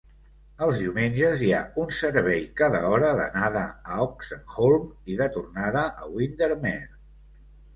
Els 0.67 0.77
diumenges 0.83 1.43
hi 1.47 1.49
ha 1.57 1.59
un 1.83 1.91
servei 1.97 2.41
cada 2.61 2.81
hora 2.93 3.11
d'anada 3.19 3.63
a 3.93 3.99
Oxenholme 4.09 5.13
i 5.15 5.19
de 5.21 5.29
tornada 5.37 5.85
a 6.01 6.11
Windermere. 6.17 6.91